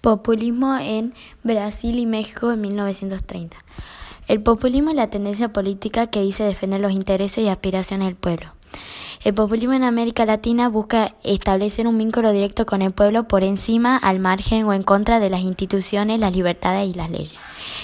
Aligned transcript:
Populismo 0.00 0.78
en 0.78 1.12
Brasil 1.42 1.98
y 1.98 2.06
México 2.06 2.50
en 2.52 2.62
1930. 2.62 3.58
El 4.28 4.42
populismo 4.42 4.90
es 4.90 4.96
la 4.96 5.10
tendencia 5.10 5.52
política 5.52 6.06
que 6.06 6.22
dice 6.22 6.42
defender 6.44 6.80
los 6.80 6.92
intereses 6.92 7.44
y 7.44 7.48
aspiraciones 7.48 8.06
del 8.06 8.16
pueblo. 8.16 8.54
El 9.22 9.34
populismo 9.34 9.74
en 9.74 9.84
América 9.84 10.24
Latina 10.24 10.70
busca 10.70 11.14
establecer 11.22 11.86
un 11.86 11.98
vínculo 11.98 12.32
directo 12.32 12.64
con 12.64 12.80
el 12.80 12.92
pueblo 12.92 13.28
por 13.28 13.44
encima, 13.44 13.98
al 13.98 14.18
margen 14.18 14.64
o 14.64 14.72
en 14.72 14.82
contra 14.82 15.20
de 15.20 15.28
las 15.28 15.42
instituciones, 15.42 16.18
las 16.18 16.34
libertades 16.34 16.88
y 16.88 16.94
las 16.94 17.10
leyes. 17.10 17.36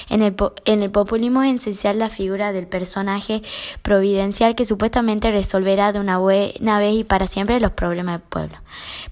En 0.08 0.22
el, 0.22 0.90
populismo 0.90 1.42
es 1.42 1.56
esencial 1.56 1.98
la 1.98 2.10
figura 2.10 2.52
del 2.52 2.68
personaje 2.68 3.42
providencial 3.82 4.54
que 4.54 4.64
supuestamente 4.64 5.32
resolverá 5.32 5.92
de 5.92 5.98
una 5.98 6.18
buena 6.18 6.78
vez 6.78 6.94
y 6.94 7.04
para 7.04 7.26
siempre 7.26 7.58
los 7.58 7.72
problemas 7.72 8.20
del 8.20 8.28
pueblo. 8.28 8.58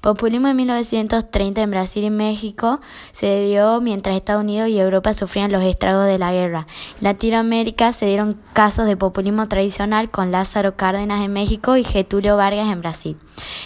Populismo 0.01 0.47
en 0.49 0.57
1930 0.57 1.63
en 1.63 1.71
Brasil 1.71 2.05
y 2.05 2.11
México 2.11 2.81
se 3.13 3.47
dio 3.47 3.81
mientras 3.81 4.15
Estados 4.15 4.45
Unidos 4.45 4.69
y 4.69 4.79
Europa 4.79 5.15
sufrían 5.15 5.51
los 5.51 5.65
estragos 5.65 6.07
de 6.07 6.19
la 6.19 6.33
guerra. 6.33 6.67
En 6.99 7.05
Latinoamérica 7.05 7.93
se 7.93 8.07
dieron 8.07 8.39
casos 8.53 8.87
de 8.87 8.97
populismo 8.97 9.49
tradicional 9.49 10.11
con 10.11 10.31
Lázaro 10.31 10.77
Cárdenas 10.77 11.25
en 11.25 11.33
México 11.33 11.77
y 11.77 11.83
Getulio 11.83 12.37
Vargas 12.37 12.71
en 12.71 12.81
Brasil. 12.81 13.17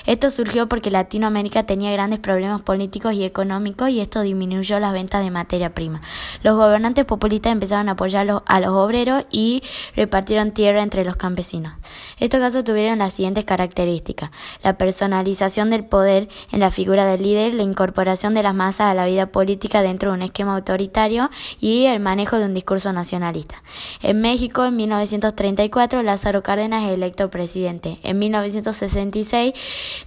Esto 0.06 0.30
surgió 0.30 0.68
porque 0.68 0.90
Latinoamérica 0.90 1.64
tenía 1.64 1.92
grandes 1.92 2.20
problemas 2.20 2.62
políticos 2.62 3.12
y 3.12 3.24
económicos 3.24 3.90
y 3.90 4.00
esto 4.00 4.22
disminuyó 4.22 4.80
las 4.80 4.92
ventas 4.94 5.22
de 5.22 5.30
materia 5.30 5.74
prima. 5.74 6.00
Los 6.42 6.56
gobernantes 6.56 7.04
empezaron 7.20 7.88
a 7.88 7.92
apoyar 7.92 8.42
a 8.44 8.60
los 8.60 8.70
obreros 8.70 9.24
y 9.30 9.62
repartieron 9.94 10.52
tierra 10.52 10.82
entre 10.82 11.04
los 11.04 11.16
campesinos. 11.16 11.74
Estos 12.18 12.40
casos 12.40 12.64
tuvieron 12.64 12.98
las 12.98 13.14
siguientes 13.14 13.44
características. 13.44 14.30
La 14.62 14.78
personalización 14.78 15.70
del 15.70 15.84
poder 15.84 16.28
en 16.52 16.60
la 16.60 16.70
figura 16.70 17.06
del 17.06 17.22
líder, 17.22 17.54
la 17.54 17.62
incorporación 17.62 18.34
de 18.34 18.42
las 18.42 18.54
masas 18.54 18.90
a 18.90 18.94
la 18.94 19.06
vida 19.06 19.26
política 19.26 19.82
dentro 19.82 20.10
de 20.10 20.16
un 20.16 20.22
esquema 20.22 20.54
autoritario 20.54 21.30
y 21.60 21.86
el 21.86 22.00
manejo 22.00 22.38
de 22.38 22.46
un 22.46 22.54
discurso 22.54 22.92
nacionalista. 22.92 23.62
En 24.02 24.20
México, 24.20 24.64
en 24.64 24.76
1934, 24.76 26.02
Lázaro 26.02 26.42
Cárdenas 26.42 26.84
es 26.84 26.92
electo 26.92 27.30
presidente. 27.30 27.98
En 28.02 28.18
1966 28.18 29.54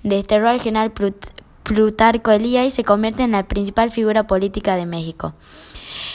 desterró 0.03 0.49
al 0.49 0.61
general 0.61 0.91
Plutarco 1.63 2.31
Elías 2.31 2.65
y 2.65 2.71
se 2.71 2.83
convierte 2.83 3.23
en 3.23 3.31
la 3.31 3.47
principal 3.47 3.91
figura 3.91 4.27
política 4.27 4.75
de 4.75 4.85
México. 4.85 5.33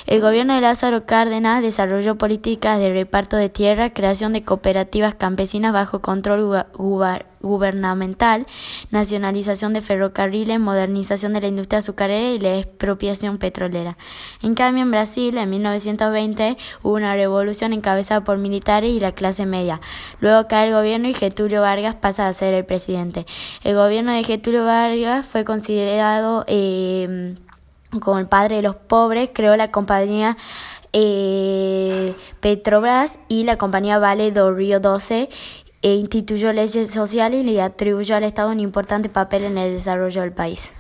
El 0.07 0.21
gobierno 0.21 0.55
de 0.55 0.61
Lázaro 0.61 1.07
Cárdenas 1.07 1.63
desarrolló 1.63 2.17
políticas 2.17 2.79
de 2.79 2.93
reparto 2.93 3.37
de 3.37 3.49
tierra, 3.49 3.91
creación 3.91 4.33
de 4.33 4.45
cooperativas 4.45 5.15
campesinas 5.15 5.73
bajo 5.73 6.01
control 6.01 6.67
gubernamental, 7.41 8.47
nacionalización 8.91 9.73
de 9.73 9.81
ferrocarriles, 9.81 10.61
modernización 10.61 11.33
de 11.33 11.41
la 11.41 11.49
industria 11.49 11.79
azucarera 11.79 12.31
y 12.31 12.39
la 12.39 12.57
expropiación 12.57 13.39
petrolera. 13.39 13.97
En 14.43 14.55
cambio, 14.55 14.83
en 14.83 14.91
Brasil, 14.91 15.37
en 15.39 15.51
1920, 15.51 16.57
hubo 16.83 16.95
una 16.95 17.15
revolución 17.15 17.73
encabezada 17.73 18.25
por 18.25 18.39
militares 18.39 18.91
y 18.91 19.01
la 19.01 19.13
clase 19.13 19.47
media. 19.47 19.81
Luego 20.21 20.49
cae 20.49 20.69
el 20.69 20.75
gobierno 20.75 21.09
y 21.09 21.15
Getulio 21.15 21.63
Vargas 21.63 21.95
pasa 21.95 22.29
a 22.29 22.33
ser 22.33 22.55
el 22.55 22.65
presidente. 22.65 23.27
El 23.65 23.77
gobierno 23.77 24.13
de 24.13 24.25
Getulio 24.25 24.65
Vargas 24.65 25.27
fue 25.27 25.45
considerado 25.45 26.45
eh, 26.49 27.37
como 28.01 28.19
el 28.19 28.27
padre 28.27 28.57
de 28.57 28.63
los 28.63 28.77
pobres, 28.77 29.31
creó 29.33 29.57
la 29.57 29.71
compañía 29.71 30.37
eh, 30.93 32.15
Petrobras 32.41 33.19
y 33.29 33.45
la 33.45 33.59
compañía 33.59 33.99
Vale 33.99 34.33
do 34.33 34.53
Río 34.53 34.81
12 34.81 35.29
e 35.83 35.95
instituyó 35.95 36.53
leyes 36.53 36.91
sociales 36.91 37.45
y 37.45 37.53
le 37.53 37.63
atribuyó 37.63 38.17
al 38.17 38.25
Estado 38.25 38.51
un 38.51 38.61
importante 38.61 39.09
papel 39.09 39.45
en 39.45 39.59
el 39.59 39.75
desarrollo 39.75 40.23
del 40.23 40.33
país. 40.33 40.75